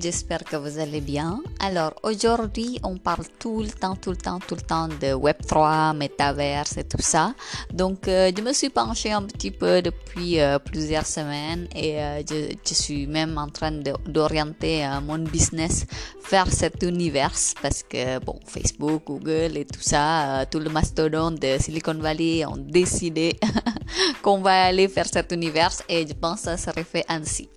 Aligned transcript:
j'espère 0.00 0.44
que 0.44 0.56
vous 0.56 0.78
allez 0.78 1.00
bien. 1.00 1.40
Alors 1.60 1.94
aujourd'hui, 2.02 2.78
on 2.82 2.96
parle 2.96 3.24
tout 3.38 3.60
le 3.62 3.68
temps, 3.70 3.96
tout 3.96 4.10
le 4.10 4.16
temps, 4.16 4.38
tout 4.38 4.54
le 4.54 4.60
temps 4.60 4.88
de 4.88 5.14
Web3, 5.14 5.96
Metaverse 5.96 6.78
et 6.78 6.84
tout 6.84 7.00
ça. 7.00 7.34
Donc 7.72 8.08
euh, 8.08 8.30
je 8.36 8.42
me 8.42 8.52
suis 8.52 8.70
penchée 8.70 9.12
un 9.12 9.22
petit 9.22 9.50
peu 9.50 9.82
depuis 9.82 10.40
euh, 10.40 10.58
plusieurs 10.58 11.06
semaines 11.06 11.68
et 11.74 12.02
euh, 12.02 12.22
je, 12.28 12.74
suis 12.74 13.06
même 13.06 13.38
en 13.38 13.48
train 13.48 13.72
d'orienter 14.06 14.86
mon 15.06 15.18
business 15.18 15.86
vers 16.30 16.50
cet 16.50 16.82
univers 16.82 17.34
parce 17.62 17.82
que 17.82 18.18
bon, 18.18 18.38
Facebook, 18.46 19.02
Google 19.06 19.56
et 19.56 19.64
tout 19.64 19.82
ça, 19.82 20.44
tout 20.50 20.58
le 20.58 20.70
mastodonte 20.70 21.40
de 21.40 21.56
Silicon 21.60 21.94
Valley 21.94 22.44
ont 22.44 22.56
décidé 22.56 23.38
qu'on 24.22 24.40
va 24.40 24.64
aller 24.64 24.86
vers 24.86 25.06
cet 25.06 25.32
univers 25.32 25.72
et 25.88 26.06
je 26.06 26.14
pense 26.14 26.40
que 26.40 26.44
ça 26.44 26.56
serait 26.56 26.84
fait 26.84 27.04
ainsi. 27.08 27.48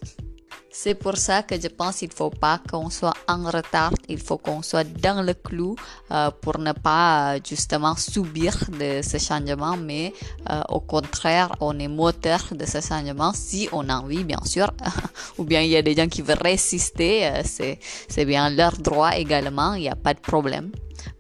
C'est 0.80 0.94
pour 0.94 1.17
ça 1.17 1.41
que 1.41 1.59
je 1.59 1.70
pense 1.70 1.98
qu'il 1.98 2.09
ne 2.09 2.13
faut 2.13 2.30
pas 2.30 2.62
qu'on 2.70 2.91
soit 2.91 3.16
en 3.27 3.45
retard, 3.45 3.94
il 4.08 4.20
faut 4.20 4.38
qu'on 4.38 4.62
soit 4.62 4.84
dans 4.84 5.26
le 5.26 5.34
clou 5.34 5.76
euh, 6.12 6.30
pour 6.40 6.59
ne 6.59 6.72
pas 6.72 7.34
euh, 7.34 7.40
justement 7.44 7.95
subir 7.95 8.53
de 8.80 9.02
ce 9.02 9.17
changement, 9.17 9.76
mais 9.76 10.13
euh, 10.52 10.62
au 10.70 10.80
contraire, 10.80 11.50
on 11.62 11.80
est 11.80 11.88
moteur 11.88 12.44
de 12.52 12.63
ce 12.67 12.80
changement 12.80 13.31
si 13.34 13.67
on 13.72 13.90
a 13.90 13.95
envie, 13.95 14.23
bien 14.23 14.44
sûr, 14.45 14.70
ou 15.40 15.45
bien 15.45 15.62
il 15.62 15.72
y 15.72 15.77
a 15.77 15.81
des 15.81 15.95
gens 15.95 16.08
qui 16.08 16.22
veulent 16.22 16.44
résister, 16.44 17.28
c'est 17.44 18.25
bien 18.25 18.52
leur 18.52 18.73
droit 18.78 19.16
également, 19.17 19.73
il 19.73 19.81
n'y 19.81 19.89
a 19.89 19.95
pas 19.95 20.14
de 20.14 20.20
problème 20.20 20.70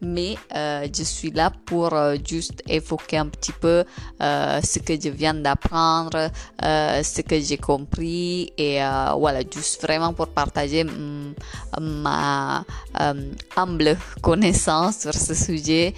mais 0.01 0.35
euh, 0.55 0.87
je 0.95 1.03
suis 1.03 1.31
là 1.31 1.51
pour 1.65 1.93
euh, 1.93 2.15
juste 2.23 2.61
évoquer 2.67 3.17
un 3.17 3.27
petit 3.27 3.51
peu 3.51 3.83
euh, 4.21 4.61
ce 4.61 4.79
que 4.79 4.93
je 4.99 5.09
viens 5.09 5.33
d'apprendre, 5.33 6.29
ce 6.61 7.21
que 7.21 7.39
j'ai 7.39 7.57
compris 7.57 8.51
et 8.57 8.79
voilà, 9.17 9.41
juste 9.41 9.81
vraiment 9.81 10.13
pour 10.13 10.27
partager 10.27 10.85
ma 11.79 12.63
humble 13.55 13.97
connaissance 14.21 14.99
sur 15.01 15.13
ce 15.13 15.33
sujet 15.33 15.93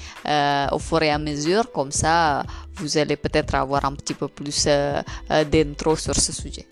au 0.71 0.79
fur 0.79 1.01
et 1.01 1.11
à 1.11 1.17
mesure, 1.17 1.71
comme 1.71 1.91
ça 1.91 2.43
vous 2.75 2.97
allez 2.97 3.17
peut-être 3.17 3.55
avoir 3.55 3.85
un 3.85 3.93
petit 3.93 4.13
peu 4.13 4.27
plus 4.27 4.65
d'intro 4.65 5.95
sur 5.95 6.15
ce 6.15 6.31
sujet. 6.31 6.67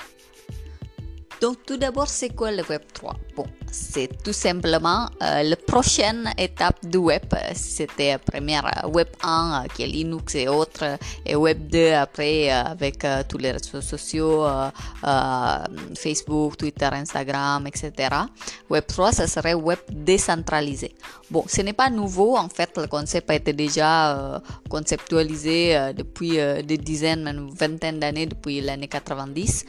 Donc 1.42 1.58
tout 1.66 1.78
d'abord, 1.78 2.08
c'est 2.08 2.30
quoi 2.30 2.52
le 2.52 2.64
Web 2.68 2.82
3 2.94 3.16
Bon, 3.36 3.46
c'est 3.72 4.24
tout 4.24 4.34
simplement 4.34 5.08
euh, 5.22 5.44
la 5.44 5.56
prochaine 5.56 6.32
étape 6.38 6.84
du 6.84 6.98
Web. 6.98 7.26
C'était 7.54 8.14
la 8.14 8.20
première 8.20 8.66
euh, 8.66 8.88
Web 8.88 9.08
1 9.22 9.66
euh, 9.66 9.68
qui 9.76 9.84
est 9.84 9.88
Linux 9.88 10.34
et 10.34 10.48
autres, 10.48 10.98
et 11.26 11.36
Web 11.36 11.68
2 11.70 11.94
après 11.94 12.50
avec 12.50 13.06
tous 13.30 13.38
les 13.38 13.52
réseaux 13.52 13.82
sociaux, 13.82 14.46
Facebook, 15.96 16.58
Twitter, 16.58 16.90
Instagram, 16.92 17.68
etc. 17.68 18.10
Web 18.70 18.86
3, 18.88 19.12
ça 19.12 19.28
serait 19.28 19.54
Web 19.54 19.80
décentralisé. 19.92 20.96
Bon, 21.30 21.44
ce 21.48 21.62
n'est 21.62 21.74
pas 21.74 21.90
nouveau, 21.92 22.36
en 22.36 22.50
fait, 22.50 22.72
le 22.78 22.88
concept 22.88 23.30
a 23.30 23.36
été 23.36 23.54
déjà 23.54 24.42
conceptualisé 24.70 25.94
depuis 25.96 26.38
des 26.64 26.78
dizaines, 26.78 27.24
même 27.24 27.50
vingtaine 27.50 28.00
d'années, 28.00 28.26
depuis 28.26 28.62
l'année 28.62 28.88
90. 28.88 29.66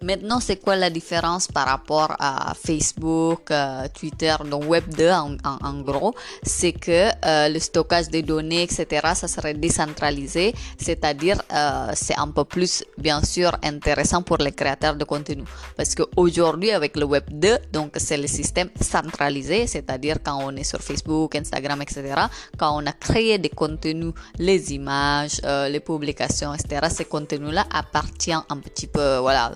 Maintenant, 0.00 0.38
c'est 0.38 0.62
quoi 0.62 0.76
la 0.76 0.90
différence 0.90 1.48
par 1.48 1.66
rapport 1.66 2.14
à 2.20 2.54
Facebook, 2.54 3.50
euh, 3.50 3.88
Twitter, 3.98 4.32
donc 4.48 4.68
Web 4.68 4.84
2 4.94 5.10
en, 5.10 5.80
gros? 5.80 6.14
C'est 6.44 6.72
que 6.72 7.08
euh, 7.26 7.48
le 7.48 7.58
stockage 7.58 8.08
des 8.08 8.22
données, 8.22 8.62
etc., 8.62 8.86
ça 9.14 9.26
serait 9.26 9.54
décentralisé, 9.54 10.54
c'est-à-dire 10.78 11.42
euh, 11.52 11.90
c'est 11.94 12.16
un 12.16 12.28
peu 12.28 12.44
plus, 12.44 12.84
bien 12.96 13.22
sûr, 13.24 13.50
intéressant 13.64 14.22
pour 14.22 14.36
les 14.36 14.52
créateurs 14.52 14.94
de 14.94 15.02
contenu. 15.02 15.42
Parce 15.76 15.96
qu'aujourd'hui, 15.96 16.70
avec 16.70 16.96
le 16.96 17.04
Web 17.04 17.24
2, 17.32 17.58
donc 17.72 17.94
c'est 17.96 18.18
le 18.18 18.28
système 18.28 18.70
centralisé, 18.80 19.66
c'est-à-dire 19.66 20.18
quand 20.22 20.38
on 20.40 20.54
est 20.54 20.64
sur 20.64 20.80
Facebook, 20.80 21.34
Instagram, 21.34 21.82
etc., 21.82 22.14
quand 22.56 22.80
on 22.80 22.86
a 22.86 22.92
créé 22.92 23.38
des 23.38 23.48
contenus, 23.48 24.12
les 24.38 24.72
images, 24.74 25.40
les 25.44 25.80
publications, 25.80 26.54
etc., 26.54 26.86
ces 26.88 27.04
contenus-là 27.04 27.66
appartiennent 27.72 28.44
un 28.48 28.58
petit 28.58 28.86
peu, 28.86 29.16
voilà 29.16 29.50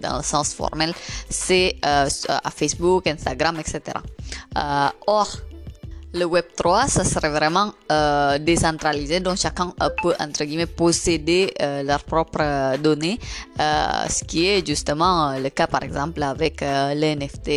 dans 0.00 0.18
le 0.18 0.22
sens 0.22 0.54
formel, 0.54 0.92
c'est 1.28 1.76
euh, 1.84 2.08
à 2.28 2.50
Facebook, 2.50 3.06
Instagram, 3.06 3.58
etc. 3.60 3.80
Euh, 4.56 4.88
or, 5.06 5.28
le 6.14 6.24
Web 6.24 6.46
3, 6.56 6.88
ça 6.88 7.04
serait 7.04 7.28
vraiment 7.28 7.72
euh, 7.92 8.38
décentralisé, 8.38 9.20
donc 9.20 9.36
chacun 9.36 9.74
peut, 10.02 10.14
entre 10.18 10.44
guillemets, 10.44 10.66
posséder 10.66 11.52
leurs 11.84 12.02
propres 12.02 12.78
données, 12.78 13.18
ce 13.58 14.24
qui 14.24 14.46
est 14.46 14.66
justement 14.66 15.38
le 15.38 15.50
cas, 15.50 15.66
par 15.66 15.82
exemple, 15.82 16.22
avec 16.22 16.62
les 16.62 17.14
NFT, 17.14 17.48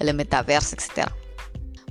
le 0.00 0.12
métaverse, 0.12 0.74
etc. 0.74 1.06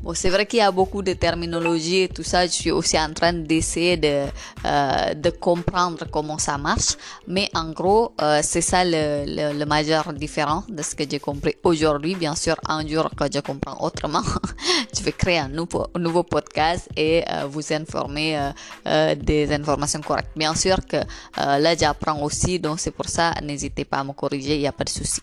Bon, 0.05 0.13
c'est 0.13 0.29
vrai 0.29 0.45
qu'il 0.45 0.59
y 0.59 0.61
a 0.61 0.71
beaucoup 0.71 1.01
de 1.01 1.13
terminologie 1.13 2.01
et 2.03 2.09
tout 2.09 2.21
ça. 2.21 2.45
Je 2.45 2.51
suis 2.51 2.69
aussi 2.69 2.95
en 2.99 3.11
train 3.11 3.33
d'essayer 3.33 3.97
de, 3.97 4.27
euh, 4.63 5.13
de 5.15 5.29
comprendre 5.31 6.05
comment 6.11 6.37
ça 6.37 6.59
marche. 6.59 6.95
Mais 7.27 7.49
en 7.55 7.71
gros, 7.71 8.13
euh, 8.21 8.39
c'est 8.43 8.61
ça 8.61 8.83
le, 8.85 9.25
le, 9.57 9.65
majeur 9.65 10.13
différent 10.13 10.63
de 10.69 10.83
ce 10.83 10.93
que 10.93 11.05
j'ai 11.09 11.17
compris 11.17 11.55
aujourd'hui. 11.63 12.13
Bien 12.13 12.35
sûr, 12.35 12.55
un 12.67 12.87
jour 12.87 13.09
que 13.17 13.25
je 13.33 13.39
comprends 13.39 13.83
autrement, 13.83 14.21
je 14.95 15.01
vais 15.01 15.11
créer 15.11 15.39
un 15.39 15.47
nouveau, 15.47 15.87
nouveau 15.97 16.21
podcast 16.21 16.87
et 16.95 17.23
euh, 17.27 17.47
vous 17.49 17.73
informer 17.73 18.37
euh, 18.37 18.51
euh, 18.85 19.15
des 19.15 19.51
informations 19.51 20.01
correctes. 20.01 20.29
Bien 20.35 20.53
sûr 20.53 20.77
que 20.85 20.97
là, 21.35 21.75
j'apprends 21.75 22.21
aussi, 22.21 22.59
donc 22.59 22.79
c'est 22.79 22.91
pour 22.91 23.09
ça, 23.09 23.33
n'hésitez 23.41 23.85
pas 23.85 23.97
à 23.97 24.03
me 24.03 24.13
corriger, 24.13 24.53
il 24.53 24.59
n'y 24.59 24.67
a 24.67 24.71
pas 24.71 24.83
de 24.83 24.89
souci. 24.89 25.21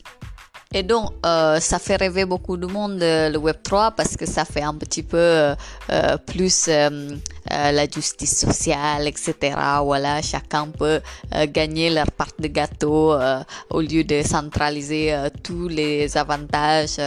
Et 0.74 0.82
donc, 0.82 1.10
euh, 1.26 1.60
ça 1.60 1.78
fait 1.78 1.96
rêver 1.96 2.24
beaucoup 2.24 2.56
de 2.56 2.66
monde 2.66 2.98
le 3.00 3.36
Web3 3.36 3.94
parce 3.94 4.16
que 4.16 4.24
ça 4.24 4.46
fait 4.46 4.62
un 4.62 4.74
petit 4.74 5.02
peu 5.02 5.18
euh, 5.18 5.54
plus 6.26 6.66
euh, 6.68 7.10
la 7.50 7.86
justice 7.86 8.38
sociale, 8.38 9.06
etc. 9.06 9.34
Voilà, 9.82 10.22
chacun 10.22 10.68
peut 10.68 11.00
gagner 11.48 11.90
leur 11.90 12.10
part 12.10 12.32
de 12.38 12.48
gâteau 12.48 13.14
au 13.68 13.80
lieu 13.80 14.04
de 14.04 14.22
centraliser 14.22 15.14
tous 15.42 15.68
les 15.68 16.16
avantages 16.16 16.98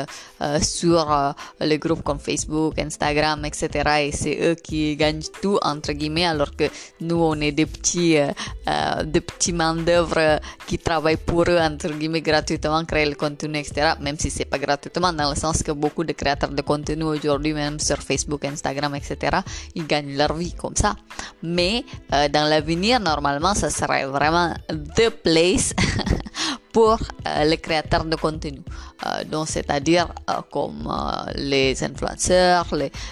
sur 0.61 1.33
les 1.61 1.79
groupes 1.79 2.03
comme 2.03 2.19
Facebook, 2.19 2.77
Instagram, 2.77 3.43
etc. 3.45 3.69
Et 4.01 4.11
c'est 4.11 4.37
eux 4.41 4.55
qui 4.55 4.95
gagnent 4.97 5.23
tout 5.41 5.57
entre 5.63 5.93
guillemets, 5.93 6.27
alors 6.27 6.55
que 6.55 6.65
nous 6.99 7.17
on 7.17 7.39
est 7.39 7.53
des 7.53 7.65
petits, 7.65 8.17
des 9.05 9.21
petits 9.21 9.53
main 9.53 9.75
d'œuvre 9.75 10.39
qui 10.67 10.77
travaillent 10.77 11.17
pour 11.17 11.45
eux 11.49 11.57
entre 11.57 11.87
guillemets 11.87 12.21
gratuitement, 12.21 12.83
créer 12.85 13.05
le 13.05 13.15
contenu 13.15 13.54
Même 13.99 14.17
si 14.19 14.29
c'est 14.29 14.45
pas 14.45 14.59
gratuitement, 14.59 15.13
dans 15.13 15.29
le 15.29 15.35
sens 15.35 15.63
que 15.63 15.71
beaucoup 15.71 16.03
de 16.03 16.13
créateurs 16.13 16.49
de 16.49 16.61
contenu 16.61 17.03
aujourd'hui, 17.03 17.53
même 17.53 17.79
sur 17.79 17.97
Facebook, 17.97 18.43
Instagram, 18.45 18.95
etc., 18.95 19.38
ils 19.75 19.85
gagnent 19.88 20.16
leur 20.17 20.33
vie 20.33 20.53
comme 20.53 20.75
ça. 20.75 20.95
Mais 21.41 21.83
euh, 22.13 22.27
dans 22.29 22.47
l'avenir, 22.49 22.99
normalement, 22.99 23.53
ça 23.53 23.69
serait 23.69 24.05
vraiment 24.05 24.53
the 24.97 25.09
place 25.09 25.73
pour 26.73 26.97
euh, 27.27 27.43
les 27.45 27.57
créateurs 27.57 28.05
de 28.05 28.16
contenu. 28.17 28.61
Euh, 29.06 29.23
donc, 29.25 29.47
c'est-à-dire 29.50 30.07
euh, 30.29 30.33
comme 30.51 30.89
les 31.35 31.83
influenceurs, 31.83 32.67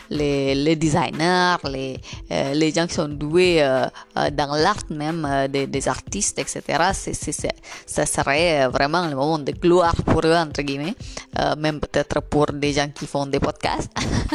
les, 0.10 0.56
les, 0.56 0.76
designers, 0.76 1.58
les, 1.66 2.00
les 2.30 2.72
gens 2.72 2.88
qui 2.88 2.94
sont 2.94 3.10
doués 3.10 3.62
dans 4.16 4.56
l'art 4.56 4.84
même, 4.90 5.48
des, 5.50 5.68
des, 5.68 5.88
artistes, 5.88 6.40
etc. 6.40 6.62
C'est, 6.94 7.14
c'est, 7.14 7.52
ça 7.86 8.06
serait 8.06 8.68
vraiment 8.68 9.08
le 9.08 9.16
moment 9.16 9.40
de 9.40 9.52
gloire 9.52 9.96
pour 10.06 10.26
eux, 10.26 10.36
entre 10.36 10.62
guillemets, 10.62 10.96
même 11.58 11.80
peut-être 11.80 12.22
pour 12.22 12.48
des 12.48 12.74
gens 12.74 12.88
qui 12.90 13.06
font 13.06 13.26
des 13.26 13.40
podcasts. 13.40 13.92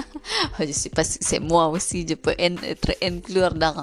je 0.60 0.72
sais 0.72 0.90
pas 0.90 1.04
si 1.04 1.18
c'est 1.20 1.40
moi 1.40 1.68
aussi, 1.68 2.06
je 2.08 2.14
peux 2.14 2.34
être 2.38 2.92
inclure 3.02 3.54
dans, 3.54 3.74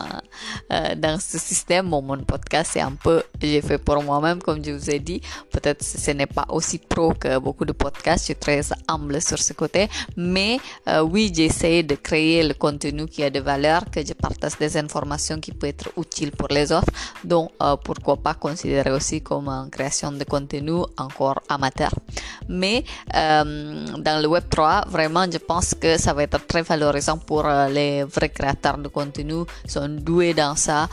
dans 0.70 1.20
ce 1.20 1.38
système. 1.40 1.90
Bon, 1.90 2.02
mon 2.02 2.24
podcast, 2.24 2.72
c'est 2.74 2.82
un 2.82 2.92
peu, 2.94 3.24
j'ai 3.42 3.62
fait 3.62 3.78
pour 3.78 4.02
moi-même, 4.04 4.42
comme 4.42 4.64
je 4.64 4.72
vous 4.72 4.90
ai 4.90 5.00
dit. 5.00 5.22
Peut-être 5.52 5.84
ce 5.84 6.12
n'est 6.12 6.28
pas 6.28 6.46
aussi 6.50 6.78
pro 6.78 7.14
que 7.14 7.40
beaucoup 7.40 7.55
de 7.64 7.72
podcasts, 7.72 8.24
je 8.24 8.26
suis 8.26 8.36
très 8.36 8.62
humble 8.88 9.22
sur 9.22 9.40
ce 9.40 9.54
côté, 9.54 9.88
mais 10.18 10.60
euh, 10.90 11.02
oui, 11.02 11.32
j'essaie 11.34 11.84
de 11.84 11.96
créer 11.96 12.44
le 12.44 12.54
contenu 12.54 13.06
qui 13.06 13.24
a 13.24 13.30
de 13.30 13.40
valeur, 13.40 13.86
que 13.90 14.06
je 14.06 14.14
partage 14.14 14.58
des 14.58 14.76
informations 14.78 15.40
qui 15.40 15.52
peuvent 15.52 15.70
être 15.70 15.90
utiles 15.98 16.32
pour 16.32 16.50
les 16.50 16.72
autres, 16.72 16.92
donc 17.24 17.52
euh, 17.62 17.78
pourquoi 17.78 18.18
pas 18.18 18.34
considérer 18.34 18.92
aussi 18.92 19.22
comme 19.22 19.48
une 19.48 19.70
création 19.70 20.12
de 20.12 20.24
contenu 20.26 20.82
encore 20.98 21.42
amateur. 21.48 21.92
Mais 22.50 22.84
euh, 23.16 23.86
dans 23.98 24.22
le 24.22 24.28
Web 24.28 24.46
3, 24.50 24.86
vraiment, 24.90 25.26
je 25.32 25.38
pense 25.38 25.74
que 25.74 25.98
ça 25.98 26.14
va 26.14 26.24
être 26.24 26.46
très 26.46 26.64
valorisant 26.64 27.18
pour 27.18 27.48
les 27.70 28.04
vrais 28.04 28.30
créateurs 28.30 28.78
de 28.78 28.90
contenu, 28.90 29.46
sont 29.68 29.88
doués 29.88 30.34
dans 30.34 30.56
ça, 30.56 30.90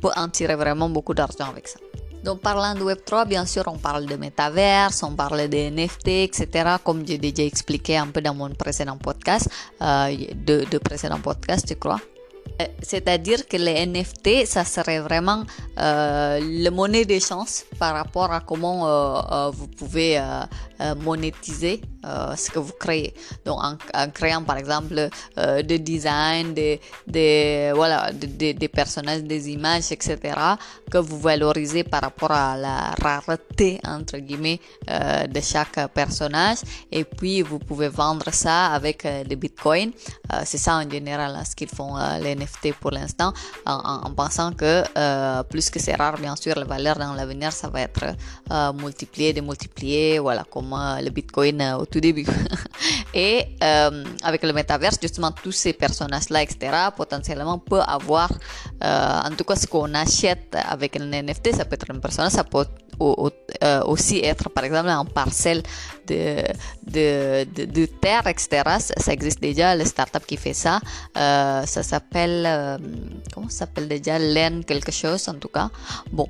peut 0.00 0.10
en 0.16 0.28
tirer 0.28 0.54
vraiment 0.56 0.88
beaucoup 0.88 1.14
d'argent 1.14 1.48
avec 1.50 1.68
ça. 1.68 1.78
Donc 2.24 2.40
parlant 2.40 2.74
de 2.74 2.80
Web3, 2.80 3.26
bien 3.26 3.46
sûr, 3.46 3.64
on 3.66 3.78
parle 3.78 4.06
de 4.06 4.16
métaverse, 4.16 5.02
on 5.02 5.14
parle 5.14 5.48
de 5.48 5.56
NFT, 5.56 6.08
etc. 6.08 6.76
Comme 6.84 7.06
j'ai 7.06 7.18
déjà 7.18 7.42
expliqué 7.42 7.96
un 7.96 8.08
peu 8.08 8.20
dans 8.20 8.34
mon 8.34 8.50
précédent 8.50 8.96
podcast, 8.96 9.48
euh, 9.82 10.14
de, 10.34 10.64
de 10.70 10.78
précédent 10.78 11.20
podcast, 11.20 11.66
je 11.68 11.74
crois. 11.74 12.00
Euh, 12.60 12.66
c'est-à-dire 12.82 13.46
que 13.46 13.56
les 13.56 13.86
NFT, 13.86 14.44
ça 14.46 14.64
serait 14.64 15.00
vraiment 15.00 15.44
euh, 15.78 16.40
le 16.42 16.70
monnaie 16.70 17.04
des 17.04 17.20
chances 17.20 17.64
par 17.78 17.94
rapport 17.94 18.32
à 18.32 18.40
comment 18.40 18.88
euh, 18.88 19.20
euh 19.30 19.50
vous 19.50 19.68
pouvez 19.68 20.20
euh, 20.80 20.94
monétiser 20.94 21.80
euh, 22.04 22.36
ce 22.36 22.52
que 22.52 22.60
vous 22.60 22.72
créez. 22.78 23.12
Donc 23.44 23.58
en, 23.60 23.76
créant 24.10 24.44
par 24.44 24.58
exemple 24.58 25.08
euh, 25.36 25.60
des 25.62 25.80
designs, 25.80 26.54
des, 26.54 26.80
des 27.04 27.72
voilà, 27.74 28.12
des, 28.12 28.54
des, 28.54 28.68
personnages, 28.68 29.24
des 29.24 29.50
images, 29.50 29.90
etc. 29.90 30.16
que 30.88 30.98
vous 30.98 31.18
valorisez 31.18 31.82
par 31.82 32.02
rapport 32.02 32.30
à 32.30 32.56
la 32.56 32.94
rareté 33.02 33.80
entre 33.84 34.18
guillemets 34.18 34.60
de 34.86 35.40
chaque 35.40 35.88
personnage. 35.92 36.58
Et 36.92 37.02
puis 37.02 37.42
vous 37.42 37.58
pouvez 37.58 37.88
vendre 37.88 38.32
ça 38.32 38.66
avec 38.66 39.04
des 39.26 39.36
bitcoins. 39.36 39.90
C'est 40.44 40.58
ça 40.58 40.76
en 40.76 40.88
général 40.88 41.34
hein, 41.34 41.44
ce 41.44 41.56
qu'ils 41.56 41.68
font 41.68 41.96
les 42.22 42.36
NFT 42.36 42.74
pour 42.80 42.92
l'instant, 42.92 43.32
en, 43.66 44.02
en, 44.06 44.10
pensant 44.12 44.52
que 44.52 44.84
plus 45.42 45.70
que 45.70 45.80
c'est 45.80 45.94
rare, 45.94 46.18
bien 46.18 46.36
sûr, 46.36 46.54
la 46.56 46.64
valeur 46.64 46.96
dans 46.96 47.14
l'avenir 47.14 47.50
ça 47.52 47.68
va 47.68 47.80
être 47.80 48.14
multiplié, 48.74 49.32
démultiplié, 49.32 50.18
voilà, 50.20 50.44
comme 50.44 50.67
le 50.76 51.10
bitcoin 51.10 51.78
tout 51.90 52.00
début. 52.00 52.26
Et 53.14 53.56
euh, 53.62 54.04
avec 54.22 54.42
le 54.42 54.52
métaverse, 54.52 54.98
justement, 55.00 55.32
tous 55.32 55.52
ces 55.52 55.72
personnages-là, 55.72 56.42
etc., 56.42 56.70
potentiellement 56.96 57.58
peut 57.58 57.80
avoir, 57.80 58.30
euh, 58.84 59.20
en 59.24 59.30
tout 59.30 59.44
cas, 59.44 59.56
ce 59.56 59.66
qu'on 59.66 59.94
achète 59.94 60.54
avec 60.68 60.96
un 61.00 61.10
NFT, 61.10 61.56
ça 61.56 61.64
peut 61.64 61.74
être 61.74 61.90
un 61.90 61.98
personnage, 61.98 62.32
ça 62.32 62.44
peut 62.44 62.66
euh, 63.00 63.82
aussi 63.84 64.18
être, 64.18 64.50
par 64.50 64.64
exemple, 64.64 64.88
un 64.88 65.04
parcelle 65.04 65.62
de, 66.06 66.42
terre, 68.00 68.26
etc. 68.26 68.62
Ça, 68.96 69.12
existe 69.12 69.40
déjà, 69.40 69.74
le 69.74 69.84
startup 69.84 70.26
qui 70.26 70.36
fait 70.36 70.54
ça. 70.54 70.80
ça 71.14 71.82
s'appelle, 71.82 72.78
comment 73.32 73.48
ça 73.48 73.60
s'appelle 73.60 73.88
déjà, 73.88 74.18
Len 74.18 74.64
quelque 74.64 74.92
chose, 74.92 75.28
en 75.28 75.34
tout 75.34 75.48
cas. 75.48 75.70
Bon, 76.12 76.28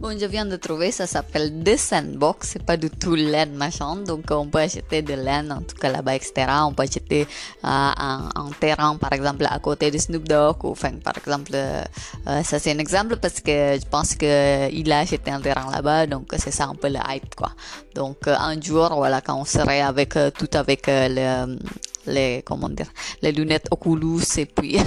Bon, 0.00 0.18
je 0.18 0.24
viens 0.24 0.46
de 0.46 0.56
trouver, 0.56 0.92
ça 0.92 1.06
s'appelle 1.06 1.52
The 1.62 1.76
Sandbox, 1.76 2.52
c'est 2.52 2.64
pas 2.64 2.78
du 2.78 2.88
tout 2.88 3.14
laine 3.14 3.54
machin, 3.54 3.96
donc 3.96 4.24
on 4.30 4.46
peut 4.46 4.60
acheter 4.60 5.02
de 5.02 5.12
laine, 5.12 5.52
en 5.52 5.60
tout 5.60 5.76
cas 5.76 5.92
là-bas, 5.92 6.14
etc. 6.14 6.46
On 6.62 6.72
peut 6.72 6.84
acheter 6.84 7.22
euh, 7.22 7.26
un, 7.66 8.30
un, 8.34 8.50
terrain, 8.58 8.96
par 8.96 9.12
exemple, 9.12 9.44
à 9.46 9.58
côté 9.58 9.90
de 9.90 9.98
Snoop 9.98 10.26
Dogg, 10.26 10.64
ou 10.64 10.70
enfin, 10.70 10.92
par 11.04 11.18
exemple, 11.18 11.50
euh, 11.52 11.84
ça 12.24 12.58
c'est 12.58 12.72
un 12.72 12.78
exemple 12.78 13.16
parce 13.18 13.40
que 13.40 13.78
je 13.78 13.86
pense 13.90 14.14
qu'il 14.14 14.90
a 14.90 15.00
acheté 15.00 15.30
un 15.30 15.40
terrain 15.42 15.70
là-bas, 15.70 16.06
donc 16.06 16.32
c'est 16.38 16.50
ça 16.50 16.64
un 16.64 16.74
peu 16.74 16.88
le 16.88 17.00
hype, 17.10 17.34
quoi. 17.34 17.50
Donc 17.94 18.26
un 18.26 18.58
jour, 18.58 18.94
voilà, 18.94 19.20
quand 19.20 19.38
on 19.38 19.44
serait 19.44 19.82
avec, 19.82 20.14
tout 20.38 20.48
avec 20.54 20.84
le 20.88 21.58
les, 22.06 22.42
comment 22.44 22.68
dire, 22.68 22.90
les 23.22 23.32
lunettes 23.32 23.68
Oculus 23.70 24.22
et 24.38 24.46
puis 24.46 24.78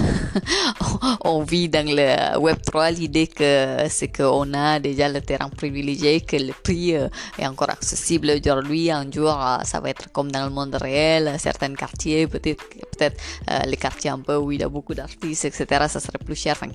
on 1.24 1.42
vit 1.42 1.68
dans 1.68 1.86
le 1.86 2.38
Web3 2.38 2.94
l'idée 2.94 3.26
que 3.26 3.86
c'est 3.88 4.08
qu'on 4.08 4.52
a 4.54 4.80
déjà 4.80 5.08
le 5.08 5.20
terrain 5.20 5.48
privilégié, 5.48 6.20
que 6.20 6.36
le 6.36 6.52
prix 6.52 6.96
euh, 6.96 7.08
est 7.38 7.46
encore 7.46 7.70
accessible 7.70 8.30
aujourd'hui. 8.30 8.90
Un 8.90 9.10
jour, 9.10 9.30
euh, 9.30 9.58
ça 9.64 9.80
va 9.80 9.90
être 9.90 10.10
comme 10.12 10.30
dans 10.30 10.44
le 10.44 10.50
monde 10.50 10.74
réel, 10.74 11.36
certains 11.38 11.74
quartiers, 11.74 12.26
peut-être 12.26 12.64
peut-être 12.96 13.20
euh, 13.50 13.58
les 13.66 13.76
quartiers 13.76 14.10
un 14.10 14.20
peu 14.20 14.36
où 14.36 14.52
il 14.52 14.60
y 14.60 14.64
a 14.64 14.68
beaucoup 14.68 14.94
d'artistes, 14.94 15.44
etc., 15.44 15.86
ça 15.88 16.00
serait 16.00 16.18
plus 16.24 16.36
cher. 16.36 16.56
Enfin, 16.60 16.72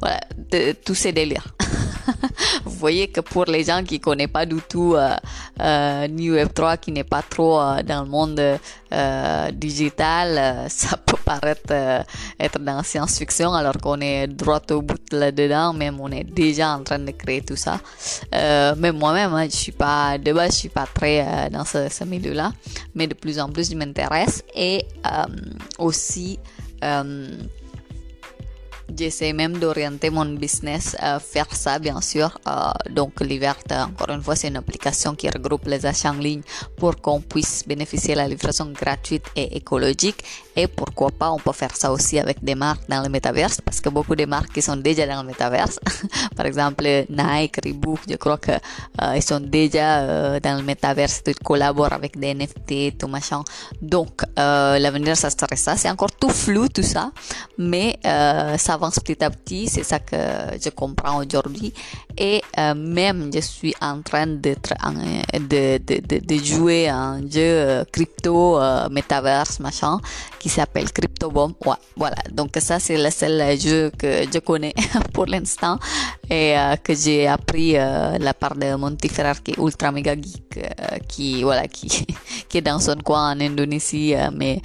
voilà, 0.00 0.20
de, 0.50 0.72
tous 0.72 0.94
ces 0.94 1.12
délires. 1.12 1.54
Vous 2.64 2.76
voyez 2.78 3.08
que 3.08 3.20
pour 3.20 3.44
les 3.46 3.64
gens 3.64 3.82
qui 3.82 4.00
connaissent 4.00 4.28
pas 4.28 4.46
du 4.46 4.60
tout 4.68 4.94
euh, 4.94 5.14
euh, 5.60 6.08
New 6.08 6.34
Web3, 6.34 6.78
qui 6.78 6.92
n'est 6.92 7.04
pas 7.04 7.22
trop 7.22 7.58
dans 7.84 8.02
le 8.02 8.08
monde 8.08 8.40
digital, 9.54 10.66
ça 10.68 10.96
peut 10.96 11.16
paraître 11.24 11.72
être 12.38 12.58
dans 12.58 12.82
science-fiction 12.82 13.52
alors 13.52 13.78
qu'on 13.78 14.00
est 14.00 14.26
droit 14.26 14.60
au 14.70 14.82
bout 14.82 15.00
là-dedans, 15.12 15.72
même 15.72 15.98
on 16.00 16.10
est 16.10 16.24
déjà 16.24 16.76
en 16.76 16.82
train 16.82 16.98
de 16.98 17.10
créer 17.12 17.42
tout 17.42 17.56
ça. 17.56 17.80
même 18.32 18.98
moi-même, 18.98 19.32
hein, 19.34 19.46
je 19.50 19.56
suis 19.56 19.72
pas, 19.72 20.18
de 20.18 20.32
base, 20.32 20.52
je 20.52 20.58
suis 20.58 20.68
pas 20.68 20.86
très 20.92 21.48
dans 21.50 21.64
ce, 21.64 22.04
milieu-là, 22.04 22.52
mais 22.94 23.06
de 23.06 23.14
plus 23.14 23.38
en 23.38 23.48
plus, 23.48 23.70
je 23.70 23.76
m'intéresse. 23.76 24.42
Et 24.54 24.84
aussi 25.78 26.38
euh, 26.82 27.28
j'essaie 28.96 29.32
même 29.32 29.58
d'orienter 29.58 30.10
mon 30.10 30.24
business 30.24 30.96
à 30.98 31.18
faire 31.18 31.52
ça, 31.54 31.78
bien 31.78 32.00
sûr. 32.00 32.38
Euh, 32.46 32.72
donc, 32.90 33.20
Liverte, 33.20 33.72
encore 33.72 34.10
une 34.10 34.22
fois, 34.22 34.36
c'est 34.36 34.48
une 34.48 34.56
application 34.56 35.14
qui 35.14 35.28
regroupe 35.28 35.66
les 35.66 35.84
achats 35.86 36.10
en 36.10 36.14
ligne 36.14 36.42
pour 36.76 36.96
qu'on 37.00 37.20
puisse 37.20 37.64
bénéficier 37.66 38.14
de 38.14 38.18
la 38.18 38.28
livraison 38.28 38.72
gratuite 38.72 39.24
et 39.36 39.56
écologique. 39.56 40.22
Et 40.56 40.66
pourquoi 40.66 41.10
pas, 41.10 41.30
on 41.30 41.38
peut 41.38 41.52
faire 41.52 41.74
ça 41.74 41.90
aussi 41.92 42.18
avec 42.18 42.44
des 42.44 42.54
marques 42.54 42.88
dans 42.88 43.02
le 43.02 43.08
métaverse, 43.08 43.60
parce 43.64 43.80
que 43.80 43.88
beaucoup 43.88 44.14
de 44.14 44.26
marques 44.26 44.52
qui 44.52 44.62
sont 44.62 44.76
déjà 44.76 45.06
dans 45.06 45.22
le 45.22 45.28
métaverse, 45.28 45.78
par 46.36 46.46
exemple 46.46 46.84
Nike, 47.08 47.56
Reebok, 47.64 48.00
je 48.08 48.16
crois 48.16 48.38
qu'ils 48.38 48.60
euh, 49.00 49.20
sont 49.20 49.40
déjà 49.40 50.00
euh, 50.00 50.40
dans 50.40 50.56
le 50.56 50.62
métaverse, 50.62 51.22
ils 51.26 51.34
collaborent 51.34 51.92
avec 51.92 52.18
des 52.18 52.34
NFT, 52.34 52.98
tout 52.98 53.08
machin. 53.08 53.42
Donc, 53.80 54.22
l'avenir, 54.36 55.16
ça 55.16 55.30
serait 55.30 55.56
ça. 55.56 55.76
C'est 55.76 55.90
encore 55.90 56.12
tout 56.12 56.28
flou, 56.28 56.68
tout 56.68 56.82
ça, 56.82 57.12
mais 57.56 57.98
ça 58.02 58.76
petit 58.90 59.22
à 59.22 59.30
petit, 59.30 59.68
c'est 59.68 59.82
ça 59.82 59.98
que 59.98 60.16
je 60.62 60.70
comprends 60.70 61.18
aujourd'hui. 61.18 61.72
Et 62.18 62.42
euh, 62.58 62.74
même 62.74 63.30
je 63.32 63.40
suis 63.40 63.74
en 63.80 64.02
train 64.02 64.26
de, 64.26 64.54
de, 64.54 65.78
de, 65.78 66.18
de 66.18 66.44
jouer 66.44 66.88
un 66.88 67.20
jeu 67.20 67.40
euh, 67.40 67.84
crypto, 67.90 68.58
euh, 68.58 68.88
metaverse, 68.90 69.60
machin, 69.60 69.98
qui 70.38 70.48
s'appelle 70.48 70.90
CryptoBomb. 70.92 71.54
Ouais, 71.64 71.74
voilà, 71.96 72.16
donc 72.30 72.50
ça 72.58 72.78
c'est 72.78 72.98
le 73.02 73.10
seul 73.10 73.58
jeu 73.58 73.90
que 73.98 74.24
je 74.32 74.38
connais 74.38 74.74
pour 75.12 75.26
l'instant 75.26 75.78
et 76.32 76.54
que 76.82 76.94
j'ai 76.94 77.26
appris 77.26 77.72
la 77.72 78.34
part 78.34 78.54
de 78.54 78.74
mon 78.74 78.94
petit 78.96 79.08
frère 79.08 79.42
qui 79.42 79.52
est 79.52 79.58
ultra 79.58 79.92
méga 79.92 80.14
geek, 80.14 80.58
qui, 81.06 81.42
voilà, 81.42 81.68
qui, 81.68 82.06
qui 82.48 82.58
est 82.58 82.62
dans 82.62 82.78
son 82.80 82.96
coin 83.04 83.32
en 83.32 83.40
Indonésie, 83.40 84.14
mais 84.34 84.62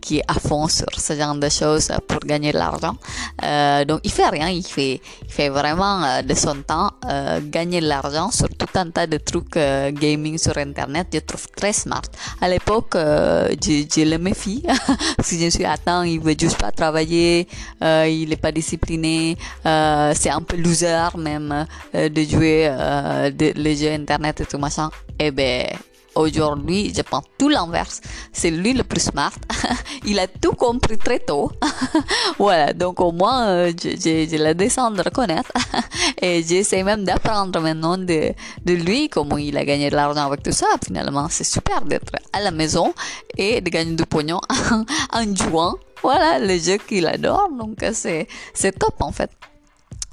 qui 0.00 0.18
est 0.18 0.24
à 0.28 0.34
fond 0.34 0.68
sur 0.68 0.90
ce 0.98 1.14
genre 1.14 1.34
de 1.36 1.48
choses 1.48 1.90
pour 2.06 2.20
gagner 2.20 2.52
de 2.52 2.58
l'argent. 2.58 2.96
Euh, 3.42 3.84
donc 3.84 4.00
il 4.04 4.10
fait 4.10 4.28
rien, 4.28 4.48
il 4.48 4.64
fait, 4.64 5.00
il 5.26 5.32
fait 5.32 5.48
vraiment 5.48 6.02
euh, 6.04 6.22
de 6.22 6.34
son 6.34 6.56
temps 6.62 6.90
euh, 7.08 7.40
gagner 7.42 7.80
de 7.80 7.86
l'argent 7.86 8.30
sur 8.30 8.48
tout 8.48 8.72
un 8.74 8.90
tas 8.90 9.06
de 9.06 9.16
trucs 9.16 9.58
gaming 10.02 10.38
sur 10.38 10.56
internet. 10.58 11.08
Je 11.12 11.20
trouve 11.20 11.46
très 11.56 11.72
smart. 11.72 12.02
À 12.40 12.48
l'époque, 12.48 12.92
je, 12.94 13.84
je, 13.94 14.02
le 14.02 14.18
méfie 14.18 14.64
si 15.22 15.42
je 15.42 15.50
suis 15.50 15.64
attends, 15.64 16.02
il 16.02 16.20
veut 16.20 16.34
juste 16.38 16.58
pas 16.58 16.72
travailler, 16.72 17.46
il 17.82 18.32
est 18.32 18.40
pas 18.40 18.52
discipliné, 18.52 19.36
c'est 19.64 20.30
un 20.30 20.42
peu 20.42 20.56
loser 20.56 20.89
même 21.16 21.66
de 21.94 22.22
jouer 22.22 22.68
de, 22.68 23.52
les 23.54 23.76
jeux 23.76 23.92
internet 23.92 24.40
et 24.40 24.46
tout 24.46 24.58
machin. 24.58 24.90
Eh 25.18 25.30
ben 25.30 25.66
Aujourd'hui, 26.16 26.92
je 26.94 27.02
pense 27.02 27.24
tout 27.38 27.48
l'inverse. 27.48 28.00
C'est 28.32 28.50
lui 28.50 28.72
le 28.72 28.82
plus 28.82 29.00
smart. 29.00 29.32
il 30.04 30.18
a 30.18 30.26
tout 30.26 30.52
compris 30.52 30.98
très 30.98 31.20
tôt. 31.20 31.52
voilà, 32.38 32.72
donc 32.72 33.00
au 33.00 33.12
moins, 33.12 33.46
euh, 33.46 33.72
je, 33.80 33.90
je, 33.90 34.36
le 34.36 34.52
descends 34.54 34.90
de 34.90 35.02
reconnaître. 35.02 35.52
Et 36.22 36.42
j'essaie 36.42 36.82
même 36.82 37.04
d'apprendre 37.04 37.60
maintenant 37.60 37.96
de, 37.96 38.32
de 38.64 38.72
lui 38.72 39.08
comment 39.08 39.38
il 39.38 39.56
a 39.56 39.64
gagné 39.64 39.88
de 39.88 39.94
l'argent 39.94 40.26
avec 40.26 40.42
tout 40.42 40.52
ça. 40.52 40.66
Finalement, 40.84 41.28
c'est 41.30 41.44
super 41.44 41.82
d'être 41.82 42.12
à 42.32 42.40
la 42.40 42.50
maison 42.50 42.92
et 43.36 43.60
de 43.60 43.70
gagner 43.70 43.94
du 43.94 44.04
pognon 44.04 44.40
en 45.12 45.36
jouant. 45.36 45.76
Voilà, 46.02 46.40
le 46.40 46.58
jeu 46.58 46.78
qu'il 46.78 47.06
adore. 47.06 47.50
Donc, 47.56 47.78
c'est 47.92 48.26
top 48.78 48.94
en 49.00 49.12
fait. 49.12 49.30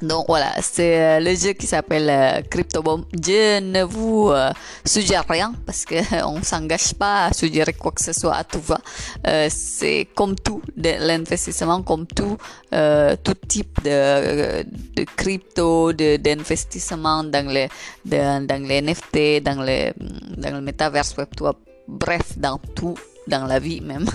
Donc 0.01 0.25
voilà, 0.27 0.53
c'est 0.61 1.01
euh, 1.01 1.19
le 1.19 1.35
jeu 1.35 1.53
qui 1.53 1.65
s'appelle 1.65 2.07
euh, 2.07 2.41
CryptoBomb. 2.47 3.05
Je 3.13 3.59
ne 3.59 3.83
vous 3.83 4.29
euh, 4.29 4.51
suggère 4.85 5.25
rien 5.27 5.55
parce 5.65 5.85
que 5.85 5.95
on 6.23 6.43
s'engage 6.43 6.93
pas 6.93 7.25
à 7.25 7.33
suggérer 7.33 7.73
quoi 7.73 7.91
que 7.91 8.03
ce 8.03 8.13
soit 8.13 8.35
à 8.35 8.43
tout 8.43 8.61
va. 8.61 8.79
c'est 9.49 10.07
comme 10.13 10.35
tout, 10.35 10.61
l'investissement 10.75 11.81
comme 11.81 12.05
tout, 12.05 12.37
tout 13.23 13.33
type 13.47 13.83
de, 13.83 14.63
de 14.95 15.05
crypto, 15.15 15.93
d'investissement 15.93 17.23
dans 17.23 17.51
les, 17.51 17.67
dans, 18.05 18.45
dans 18.45 18.61
les 18.61 18.81
NFT, 18.83 19.41
dans 19.43 19.63
les, 19.63 19.93
dans 20.37 20.53
le 20.53 20.61
metaverse 20.61 21.15
web 21.17 21.29
3, 21.35 21.55
bref, 21.87 22.37
dans 22.37 22.59
tout, 22.75 22.95
dans 23.27 23.45
la 23.45 23.57
vie 23.57 23.81
même, 23.81 24.05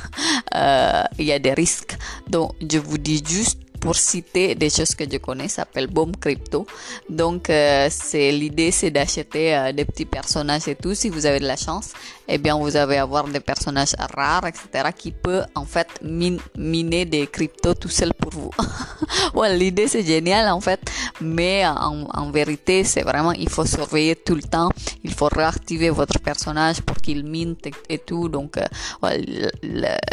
il 1.18 1.24
y 1.24 1.32
a 1.32 1.40
des 1.40 1.54
risques. 1.54 1.96
Donc 2.28 2.52
je 2.60 2.78
vous 2.78 2.98
dis 2.98 3.22
juste 3.26 3.58
pour 3.82 3.96
citer 3.96 4.54
des 4.54 4.70
choses 4.70 4.94
que 4.94 5.04
je 5.10 5.18
connais, 5.18 5.48
s'appelle 5.48 5.88
Bomb 5.88 6.16
Crypto. 6.16 6.66
Donc, 7.10 7.50
euh, 7.50 7.88
c'est 7.90 8.30
l'idée, 8.30 8.70
c'est 8.70 8.92
d'acheter 8.92 9.56
euh, 9.56 9.72
des 9.72 9.84
petits 9.84 10.04
personnages 10.06 10.68
et 10.68 10.76
tout. 10.76 10.94
Si 10.94 11.08
vous 11.08 11.26
avez 11.26 11.40
de 11.40 11.46
la 11.46 11.56
chance, 11.56 11.90
eh 12.28 12.38
bien, 12.38 12.56
vous 12.56 12.76
allez 12.76 12.96
avoir 12.96 13.24
des 13.24 13.40
personnages 13.40 13.94
rares, 14.14 14.46
etc., 14.46 14.90
qui 14.96 15.10
peut 15.10 15.42
en 15.56 15.64
fait 15.64 15.88
miner 16.00 17.04
des 17.06 17.26
cryptos 17.26 17.74
tout 17.74 17.88
seul 17.88 18.14
pour 18.14 18.30
vous. 18.30 18.50
voilà, 19.34 19.56
l'idée 19.56 19.88
c'est 19.88 20.04
génial 20.04 20.48
en 20.48 20.60
fait, 20.60 20.80
mais 21.20 21.66
en, 21.66 22.06
en 22.14 22.30
vérité, 22.30 22.84
c'est 22.84 23.02
vraiment, 23.02 23.32
il 23.32 23.48
faut 23.48 23.66
surveiller 23.66 24.14
tout 24.14 24.36
le 24.36 24.42
temps. 24.42 24.70
Il 25.02 25.12
faut 25.12 25.28
réactiver 25.34 25.90
votre 25.90 26.20
personnage 26.20 26.80
pour 26.82 26.96
qu'il 26.98 27.24
mine 27.24 27.56
et, 27.88 27.98
tout. 27.98 28.28
Donc, 28.28 28.58
euh, 28.58 28.64
voilà, 29.00 29.18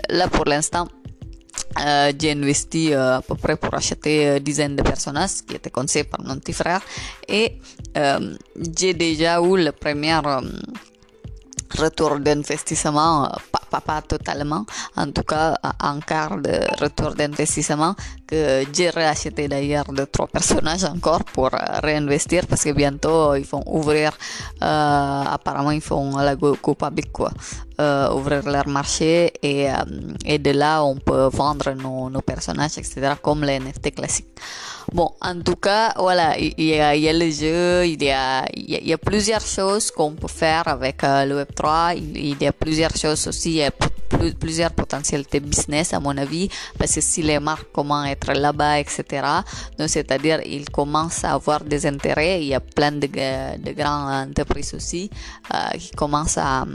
là 0.10 0.28
pour 0.28 0.46
l'instant 0.46 0.88
à 1.76 3.22
peu 3.28 3.36
près 3.36 3.58
pour 3.58 3.74
acheter 3.74 4.28
euh, 4.28 4.40
dizaines 4.40 4.76
de 4.76 4.84
personnages 4.84 5.42
qui 5.48 5.56
étaient 5.56 5.70
conseillés 5.70 6.06
par 6.06 6.22
mon 6.22 6.36
petit 6.36 6.54
frère 6.54 6.82
et 7.28 7.58
j'ai 8.78 8.94
déjà 8.94 9.42
eu 9.42 9.58
le 9.58 9.72
premier 9.72 10.20
retour 11.78 12.20
d'investissement, 12.20 13.26
euh, 13.26 13.30
pas, 13.70 13.82
pas, 13.82 14.02
totalement, 14.02 14.66
en 14.96 15.12
tout 15.12 15.24
cas 15.24 15.56
un 15.80 16.00
quart 16.00 16.38
de 16.38 16.60
retour 16.82 17.14
d'investissement 17.16 17.96
que 18.30 18.64
j'ai 18.74 18.90
racheté 18.90 19.48
d'ailleurs 19.48 19.92
de 19.92 20.06
trois 20.06 20.28
personnages 20.28 20.84
encore 20.84 21.24
pour 21.24 21.48
euh, 21.54 21.58
réinvestir 21.82 22.46
parce 22.48 22.64
que 22.64 22.72
bientôt 22.72 23.36
ils 23.36 23.46
vont 23.46 23.64
ouvrir, 23.66 24.12
euh, 24.62 25.24
apparemment 25.38 25.72
ils 25.72 25.82
font 25.82 26.18
la 26.18 26.36
go, 26.36 26.56
public 26.56 27.10
ouvrir 28.14 28.44
leur 28.46 28.68
marché 28.68 29.32
et, 29.42 29.70
de 30.38 30.52
là 30.52 30.84
on 30.84 30.98
peut 30.98 31.30
vendre 31.32 31.72
nos, 31.72 32.10
nos 32.10 32.22
personnages 32.22 32.78
etc 32.78 33.14
comme 33.22 33.44
les 33.44 33.60
NFT 33.60 33.96
classiques. 33.96 34.36
Bon, 34.92 35.12
en 35.22 35.40
tout 35.42 35.56
cas, 35.56 35.94
voilà, 35.98 36.36
il 36.40 36.54
y 36.58 36.80
a, 36.80 37.14
le 37.14 37.30
jeu, 37.30 37.86
il 37.86 38.02
y 38.02 38.10
a, 38.10 38.46
il 38.56 38.88
y 38.88 38.94
a, 38.94 38.98
plusieurs 38.98 39.42
choses 39.46 39.92
qu'on 39.92 40.14
peut 40.14 40.28
faire 40.28 40.68
avec 40.68 41.04
euh, 41.04 41.26
le 41.26 41.44
Web3. 41.44 41.96
Il, 41.98 42.42
y 42.42 42.48
a 42.48 42.54
plusieurs 42.54 42.96
choses 42.96 43.28
aussi, 43.28 43.50
il 43.52 43.56
y 43.58 43.64
a 43.64 43.72
plusieurs 44.40 44.72
potentialités 44.72 45.40
business 45.40 45.94
à 45.94 46.00
mon 46.00 46.18
avis, 46.18 46.50
parce 46.78 46.96
que 46.96 47.02
si 47.02 47.22
les 47.22 47.40
marques 47.40 47.72
commencent 47.72 48.08
à 48.10 48.16
être 48.22 48.34
là-bas, 48.34 48.80
etc., 48.80 49.04
donc 49.78 49.90
c'est-à-dire 49.90 50.42
ils 50.46 50.70
commencent 50.70 51.24
à 51.24 51.34
avoir 51.34 51.64
des 51.64 51.86
intérêts. 51.86 52.42
Il 52.42 52.48
y 52.48 52.56
a 52.56 52.60
plein 52.60 52.92
de, 52.92 53.08
de 53.08 53.72
grandes 53.72 54.30
entreprises 54.30 54.74
aussi 54.74 55.10
euh, 55.54 55.78
qui 55.78 55.92
commencent 55.92 56.38
à 56.38 56.66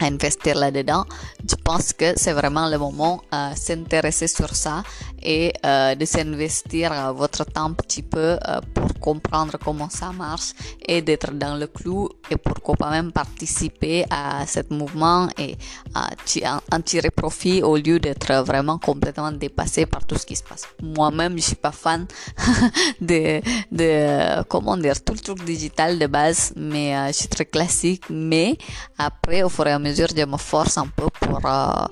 investir 0.00 0.56
là-dedans. 0.56 1.04
Je 1.48 1.54
pense 1.56 1.92
que 1.92 2.12
c'est 2.16 2.32
vraiment 2.32 2.68
le 2.68 2.78
moment 2.78 3.22
de 3.30 3.36
euh, 3.36 3.54
s'intéresser 3.54 4.26
sur 4.26 4.54
ça 4.54 4.82
et 5.22 5.52
euh, 5.64 5.94
de 5.94 6.04
s'investir 6.04 6.92
euh, 6.92 7.12
votre 7.12 7.44
temps 7.44 7.66
un 7.66 7.72
petit 7.72 8.02
peu 8.02 8.38
pour 8.74 8.92
comprendre 9.00 9.56
comment 9.62 9.88
ça 9.90 10.12
marche 10.12 10.52
et 10.86 11.02
d'être 11.02 11.32
dans 11.32 11.56
le 11.56 11.66
clou 11.66 12.08
et 12.30 12.36
pourquoi 12.36 12.76
pas 12.76 12.90
même 12.90 13.12
participer 13.12 14.04
à 14.10 14.46
ce 14.46 14.60
mouvement 14.70 15.28
et 15.38 15.56
en 15.94 16.80
tirer 16.80 17.10
profit 17.10 17.62
au 17.62 17.76
lieu 17.76 17.98
d'être 17.98 18.32
vraiment 18.44 18.78
complètement 18.78 19.32
dépassé 19.32 19.86
par 19.86 20.04
tout 20.06 20.16
ce 20.16 20.26
qui 20.26 20.36
se 20.36 20.42
passe. 20.42 20.66
Moi-même, 20.82 21.36
je 21.36 21.42
suis 21.42 21.56
pas 21.56 21.72
fan 21.72 22.06
de, 23.00 23.40
de, 23.70 24.42
comment 24.44 24.76
dire, 24.76 25.02
tout 25.02 25.14
le 25.14 25.20
truc 25.20 25.44
digital 25.44 25.98
de 25.98 26.06
base, 26.06 26.52
mais 26.56 27.08
je 27.08 27.12
suis 27.12 27.28
très 27.28 27.44
classique, 27.46 28.04
mais 28.10 28.56
après, 28.98 29.42
au 29.42 29.48
fur 29.48 29.66
et 29.66 29.72
à 29.72 29.78
mesure 29.78 30.08
je 30.16 30.24
me 30.24 30.36
force 30.36 30.78
un 30.78 30.86
peu 30.86 31.06
pour, 31.20 31.40
euh, 31.44 31.86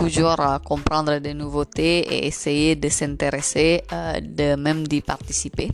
toujours 0.00 0.40
euh, 0.40 0.58
comprendre 0.58 1.18
des 1.18 1.34
nouveautés 1.34 1.98
et 2.00 2.26
essayer 2.26 2.76
de 2.76 2.88
s'intéresser, 2.88 3.82
euh, 3.92 4.20
de 4.20 4.56
même 4.56 4.86
d'y 4.88 5.00
participer. 5.00 5.70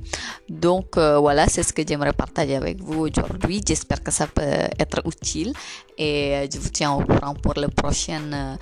Donc 0.48 0.96
voilà, 0.96 1.46
c'est 1.48 1.62
ce 1.62 1.72
que 1.72 1.82
j'aimerais 1.86 2.12
partager 2.12 2.56
avec 2.56 2.80
vous 2.80 3.00
aujourd'hui. 3.06 3.60
J'espère 3.66 4.02
que 4.02 4.10
ça 4.10 4.26
peut 4.26 4.42
être 4.78 5.02
utile 5.06 5.52
et 5.98 6.48
je 6.52 6.58
vous 6.58 6.68
tiens 6.68 6.92
au 6.92 7.02
courant 7.04 7.34
pour 7.34 7.54
la 7.54 7.68
prochaine 7.68 8.58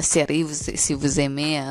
série. 0.00 0.44
Si 0.52 0.92
vous 0.94 1.20
aimez 1.20 1.62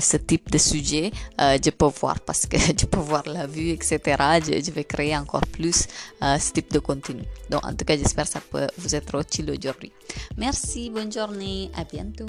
ce 0.00 0.16
type 0.16 0.50
de 0.50 0.58
sujet, 0.58 1.10
je 1.38 1.70
peux 1.70 1.90
voir 2.00 2.20
parce 2.20 2.46
que 2.46 2.56
je 2.80 2.86
peux 2.86 2.98
voir 3.00 3.24
la 3.26 3.46
vue, 3.46 3.70
etc. 3.70 3.98
Je, 4.46 4.64
je 4.64 4.70
vais 4.70 4.84
créer 4.84 5.16
encore 5.16 5.46
plus 5.52 5.86
ce 6.20 6.52
type 6.52 6.72
de 6.72 6.78
contenu. 6.78 7.22
Donc 7.50 7.64
en 7.66 7.74
tout 7.74 7.84
cas, 7.84 7.96
j'espère 7.96 8.24
que 8.24 8.32
ça 8.32 8.40
peut 8.40 8.68
vous 8.78 8.94
être 8.94 9.14
utile 9.20 9.50
aujourd'hui. 9.50 9.92
Merci, 10.36 10.90
bonne 10.90 11.12
journée, 11.12 11.70
à 11.76 11.84
bientôt. 11.84 12.26